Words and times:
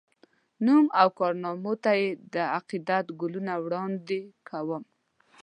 نوم 0.65 0.85
او 1.01 1.07
کارنامو 1.19 1.73
ته 1.83 1.91
یې 1.99 2.07
د 2.33 2.35
عقیدت 2.57 3.05
ګلونه 3.21 3.53
وړاندي 3.65 4.21
کوم 4.47 4.83